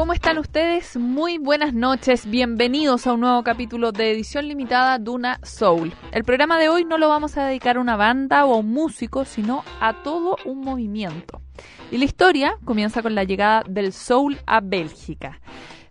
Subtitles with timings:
[0.00, 0.96] ¿Cómo están ustedes?
[0.96, 5.92] Muy buenas noches, bienvenidos a un nuevo capítulo de edición limitada Duna Soul.
[6.10, 8.70] El programa de hoy no lo vamos a dedicar a una banda o a un
[8.70, 11.42] músico, sino a todo un movimiento.
[11.90, 15.38] Y la historia comienza con la llegada del soul a Bélgica.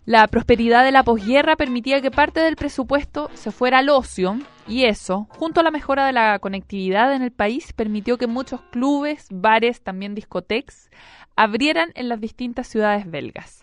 [0.06, 4.86] La prosperidad de la posguerra permitía que parte del presupuesto se fuera al ocio y
[4.86, 9.28] eso, junto a la mejora de la conectividad en el país, permitió que muchos clubes,
[9.30, 10.90] bares, también discotecas,
[11.36, 13.62] abrieran en las distintas ciudades belgas.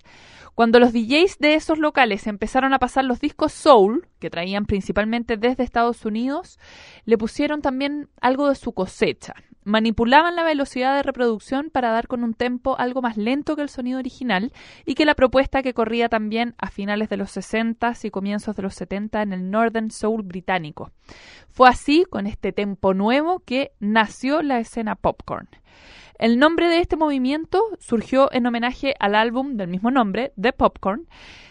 [0.57, 5.37] Cuando los DJs de esos locales empezaron a pasar los discos soul, que traían principalmente
[5.37, 6.57] desde Estados Unidos,
[7.05, 9.35] le pusieron también algo de su cosecha.
[9.63, 13.69] Manipulaban la velocidad de reproducción para dar con un tempo algo más lento que el
[13.69, 14.51] sonido original
[14.83, 18.63] y que la propuesta que corría también a finales de los 60 y comienzos de
[18.63, 20.89] los 70 en el Northern Soul británico.
[21.49, 25.49] Fue así, con este tempo nuevo, que nació la escena popcorn.
[26.17, 31.07] El nombre de este movimiento surgió en homenaje al álbum del mismo nombre, The Popcorn,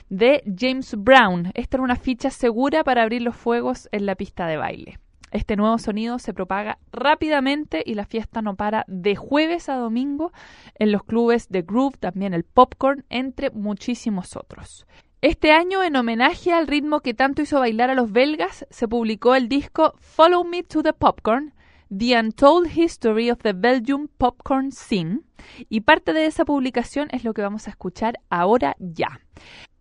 [0.09, 1.53] de James Brown.
[1.55, 4.99] Esta era una ficha segura para abrir los fuegos en la pista de baile.
[5.31, 10.33] Este nuevo sonido se propaga rápidamente y la fiesta no para de jueves a domingo
[10.81, 14.85] en los clubes de groove, también el popcorn, entre muchísimos otros.
[15.21, 19.37] Este año, en homenaje al ritmo que tanto hizo bailar a los belgas, se publicó
[19.37, 21.55] el disco Follow Me to the Popcorn,
[21.89, 25.21] The Untold History of the Belgium Popcorn Scene
[25.69, 29.21] y parte de esa publicación es lo que vamos a escuchar ahora ya.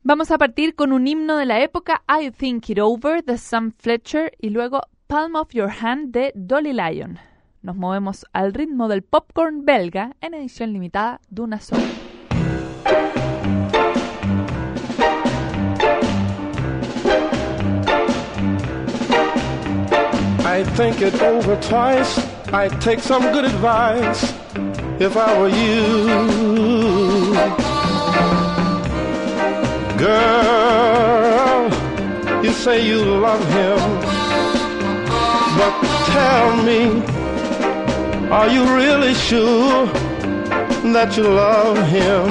[0.03, 3.71] Vamos a partir con un himno de la época I Think It Over de Sam
[3.71, 7.17] Fletcher y luego Palm of Your Hand de Dolly Lyon.
[7.63, 11.81] Nos movemos al ritmo del popcorn belga en edición limitada de una sola.
[20.55, 22.17] I think it over twice.
[22.53, 24.23] I'd take some good advice
[25.01, 26.05] if I were you.
[29.99, 31.67] Girl,
[32.41, 33.79] you say you love him,
[35.59, 35.73] but
[36.15, 37.03] tell me,
[38.31, 39.87] are you really sure
[40.95, 42.23] that you love him?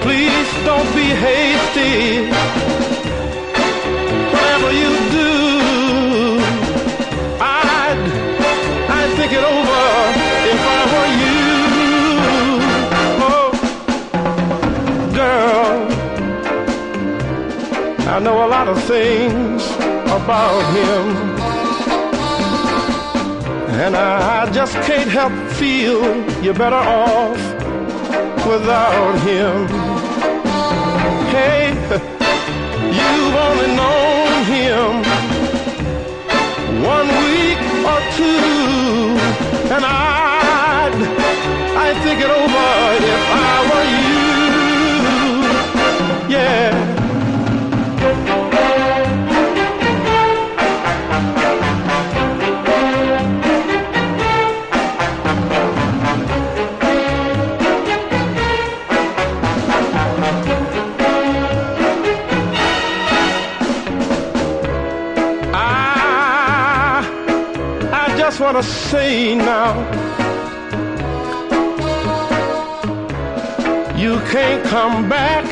[0.00, 2.71] Please don't be hasty
[4.80, 5.30] you do,
[7.40, 8.00] I'd,
[8.96, 9.84] I'd think it over
[10.52, 11.46] if I were you.
[13.30, 13.50] Oh,
[15.18, 15.76] girl,
[18.08, 19.62] I know a lot of things
[20.20, 21.04] about him.
[23.84, 26.00] And I just can't help feel
[26.42, 27.36] you're better off
[28.46, 29.66] without him.
[31.34, 31.72] Hey,
[32.96, 35.02] you've only known him.
[36.82, 37.60] One week
[37.90, 39.16] or two,
[39.74, 40.94] and I'd,
[41.76, 43.21] I'd think it over
[68.42, 69.72] want to say now.
[73.96, 75.44] You can't come back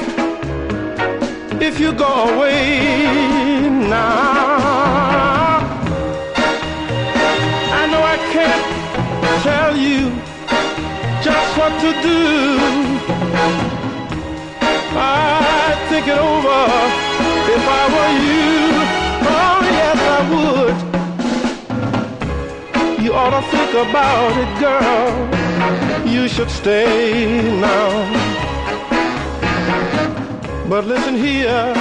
[1.62, 5.61] if you go away now.
[7.81, 8.67] I know I can't
[9.47, 10.01] tell you
[11.27, 12.21] just what to do.
[14.99, 16.62] I'd think it over
[17.55, 18.49] if I were you.
[19.33, 20.70] Oh, yes, I would.
[23.03, 26.06] You ought to think about it, girl.
[26.06, 27.91] You should stay now.
[30.69, 31.75] But listen here,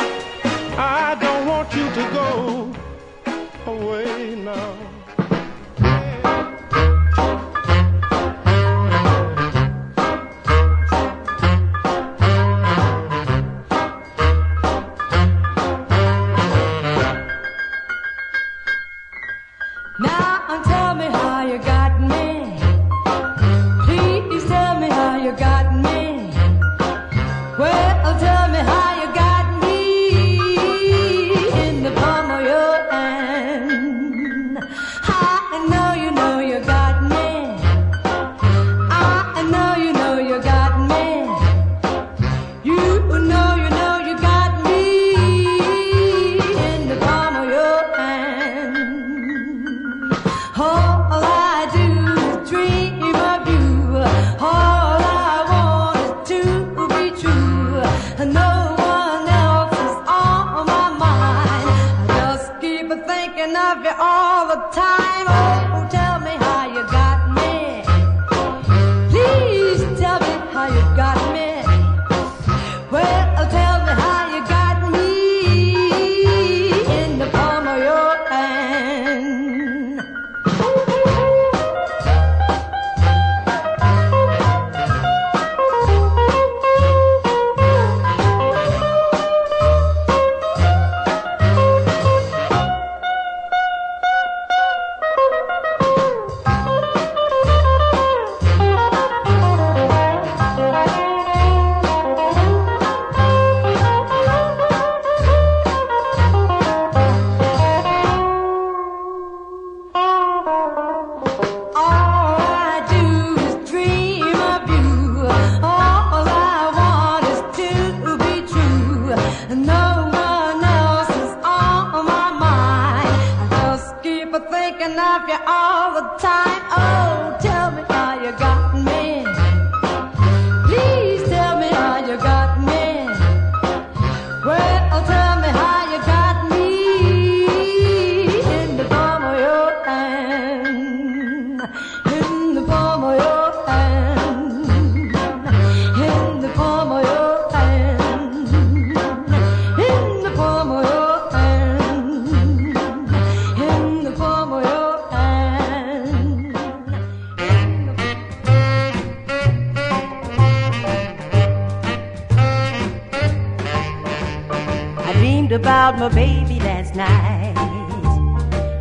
[166.10, 167.54] My baby last night.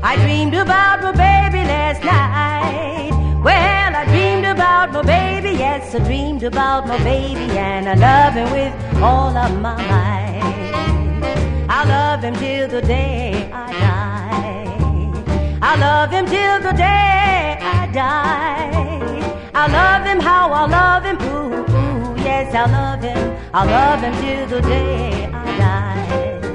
[0.03, 3.11] I dreamed about my baby last night.
[3.45, 8.35] Well, I dreamed about my baby, yes, I dreamed about my baby, and I love
[8.35, 11.67] him with all of my might.
[11.69, 15.59] I love him till the day I die.
[15.61, 19.51] I love him till the day I die.
[19.55, 23.37] I love him how I love him, ooh, ooh, yes, I love him.
[23.53, 26.48] I love him till the day I die.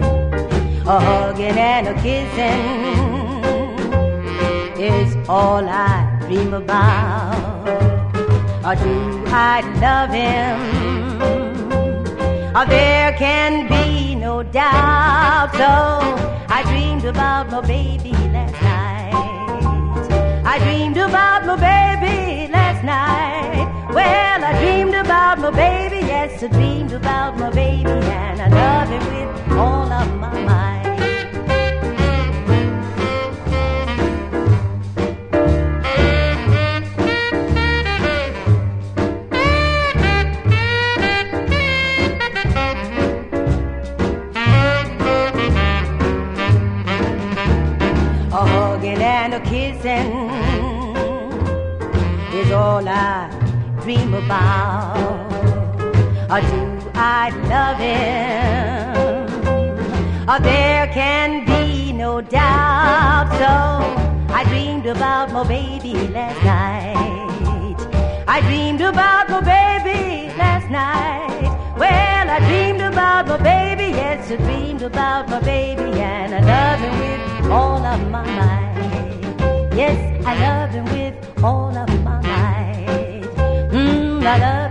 [0.86, 2.60] A hugging and a kissing
[4.78, 7.70] is all I dream about.
[8.66, 10.84] Or do I love him?
[12.68, 15.52] There can be no doubt.
[15.54, 15.64] So
[16.54, 18.23] I dreamed about my baby.
[20.54, 23.66] I dreamed about my baby last night.
[23.92, 28.88] Well, I dreamed about my baby, yes, I dreamed about my baby, and I love
[28.88, 30.83] him with all of my might.
[64.95, 67.79] About my baby last night.
[68.27, 71.44] I dreamed about my baby last night.
[71.77, 76.79] Well, I dreamed about my baby, yes, I dreamed about my baby, and I love
[76.86, 79.75] him with all of my might.
[79.75, 83.24] Yes, I love him with all of my might.
[83.72, 84.62] Mm, I love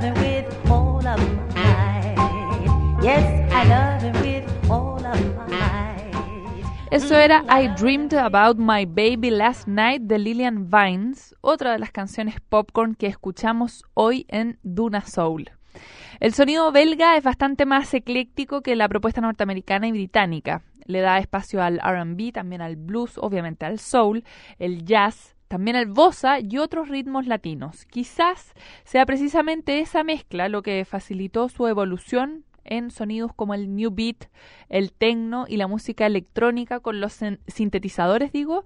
[6.92, 11.90] Eso era I Dreamed About My Baby Last Night de Lillian Vines, otra de las
[11.90, 15.52] canciones popcorn que escuchamos hoy en Duna Soul.
[16.20, 20.64] El sonido belga es bastante más ecléctico que la propuesta norteamericana y británica.
[20.84, 24.22] Le da espacio al RB, también al blues, obviamente al soul,
[24.58, 27.86] el jazz, también al bossa y otros ritmos latinos.
[27.86, 28.52] Quizás
[28.84, 34.26] sea precisamente esa mezcla lo que facilitó su evolución en sonidos como el new beat,
[34.68, 38.64] el techno y la música electrónica con los sin- sintetizadores, digo,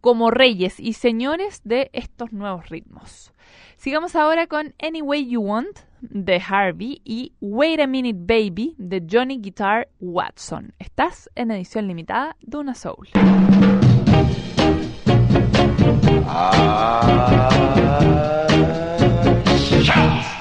[0.00, 3.32] como reyes y señores de estos nuevos ritmos.
[3.76, 9.04] Sigamos ahora con Any Way You Want de Harvey y Wait a Minute Baby de
[9.10, 10.72] Johnny Guitar Watson.
[10.78, 13.08] Estás en edición limitada de una Soul.
[19.80, 20.39] Sucky,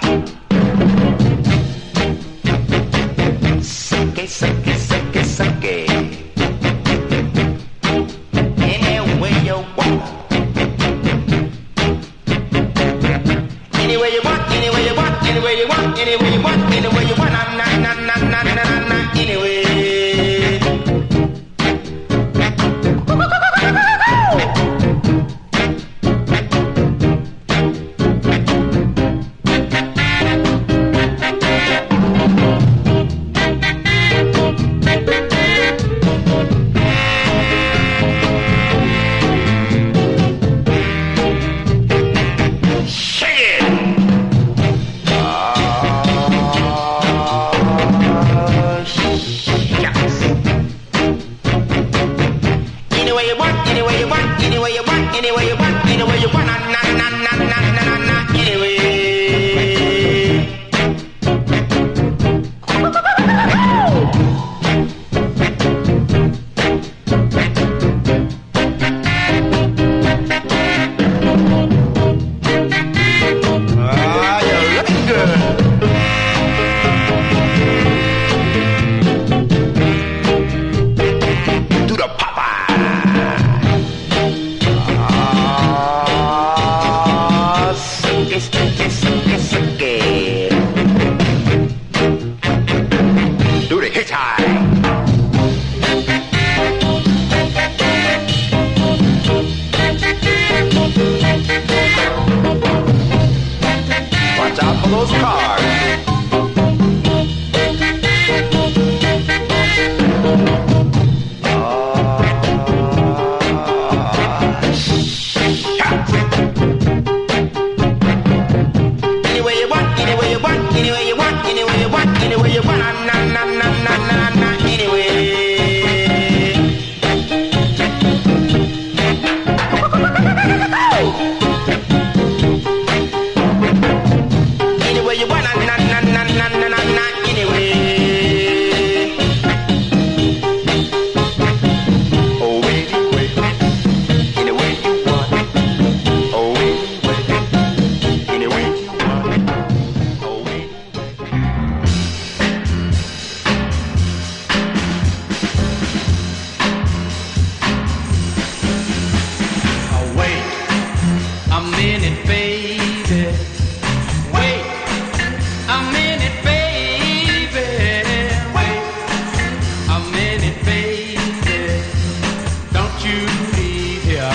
[172.71, 173.19] Don't you
[173.57, 174.31] leave here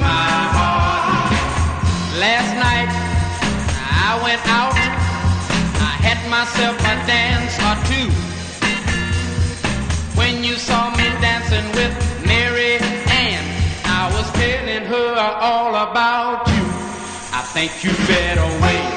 [0.00, 1.30] my heart.
[2.18, 2.90] Last night
[4.08, 4.74] I went out.
[5.78, 8.10] I had myself a dance or two.
[10.18, 11.94] When you saw me dancing with
[12.26, 12.78] Mary
[13.22, 13.44] Ann,
[13.84, 16.64] I was telling her all about you.
[17.30, 18.90] I think you better wait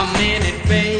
[0.00, 0.99] a minute, baby.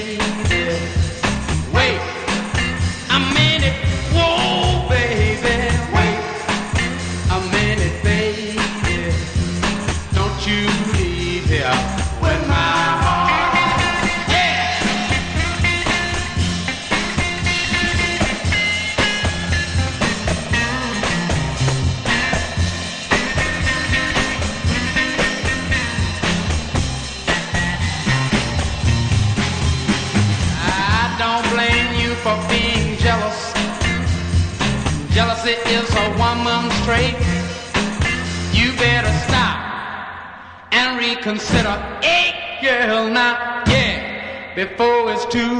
[44.61, 45.60] Before it's too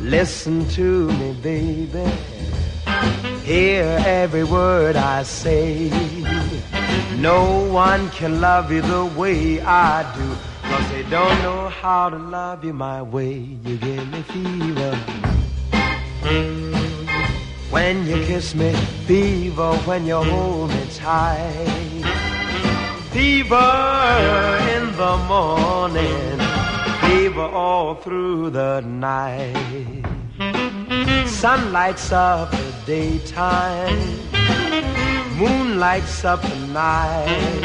[0.00, 2.10] Listen to me, baby.
[3.44, 5.90] Hear every word I say.
[7.18, 10.36] No one can love you the way I do.
[10.68, 13.34] Cause they don't know how to love you my way.
[13.64, 14.98] You give me fever.
[17.70, 18.72] When you kiss me,
[19.06, 22.02] fever when you hold me tight.
[23.12, 26.45] Fever in the morning,
[27.16, 30.04] fever all through the night.
[31.26, 33.98] Sun lights up the daytime,
[35.38, 37.60] moon lights up the night.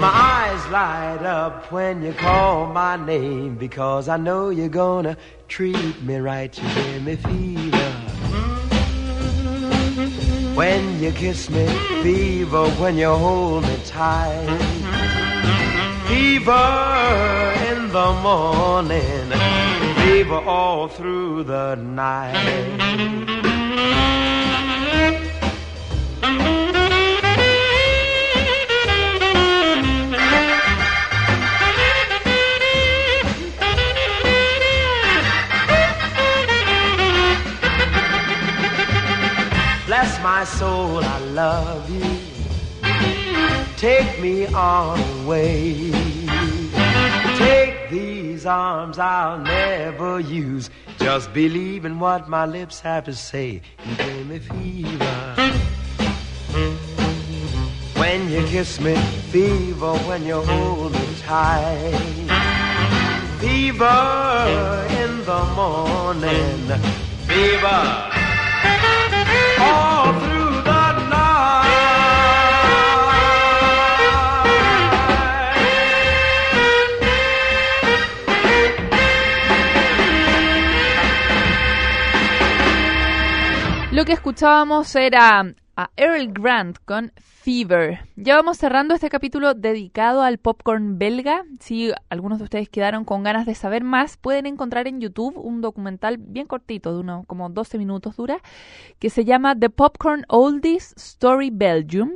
[0.00, 6.00] My eyes light up when you call my name because I know you're gonna treat
[6.02, 6.52] me right.
[6.58, 7.90] You give me fever.
[10.54, 11.66] When you kiss me,
[12.02, 14.87] fever when you hold me tight
[16.18, 19.26] fever in the morning,
[20.02, 22.32] fever all through the night.
[39.86, 42.17] Bless my soul, I love you.
[43.78, 45.92] Take me away.
[47.36, 50.68] Take these arms I'll never use.
[50.98, 53.62] Just believe in what my lips have to say.
[53.86, 55.52] You give me fever.
[57.94, 58.96] When you kiss me,
[59.30, 61.94] fever when you hold me tight.
[63.38, 66.66] Fever in the morning,
[67.28, 68.17] fever
[84.08, 85.40] que escuchábamos era
[85.76, 88.08] a Earl Grant con Fever.
[88.16, 91.44] Ya vamos cerrando este capítulo dedicado al popcorn belga.
[91.60, 95.60] Si algunos de ustedes quedaron con ganas de saber más, pueden encontrar en YouTube un
[95.60, 98.40] documental bien cortito, de unos como 12 minutos dura,
[98.98, 102.12] que se llama The Popcorn Oldies Story Belgium.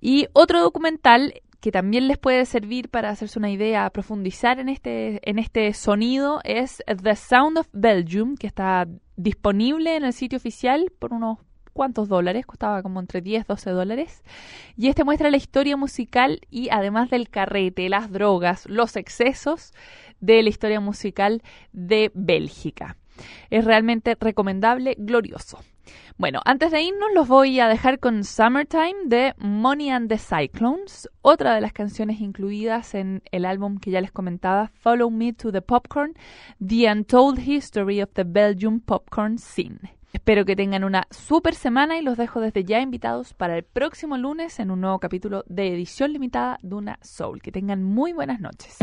[0.00, 5.20] Y otro documental que también les puede servir para hacerse una idea, profundizar en este,
[5.28, 10.90] en este sonido, es The Sound of Belgium, que está disponible en el sitio oficial
[10.98, 11.38] por unos
[11.72, 14.22] cuantos dólares, costaba como entre 10, 12 dólares.
[14.76, 19.72] Y este muestra la historia musical y además del carrete, las drogas, los excesos
[20.20, 21.42] de la historia musical
[21.72, 22.96] de Bélgica.
[23.50, 25.60] Es realmente recomendable, glorioso.
[26.16, 31.08] Bueno, antes de irnos los voy a dejar con Summertime de Money and the Cyclones,
[31.22, 35.50] otra de las canciones incluidas en el álbum que ya les comentaba, Follow Me to
[35.50, 36.14] the Popcorn,
[36.64, 40.00] The Untold History of the Belgium Popcorn Scene.
[40.12, 44.18] Espero que tengan una super semana y los dejo desde ya invitados para el próximo
[44.18, 47.40] lunes en un nuevo capítulo de edición limitada de una Soul.
[47.40, 48.76] Que tengan muy buenas noches.